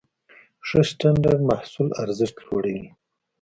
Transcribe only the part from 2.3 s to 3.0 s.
لوړوي.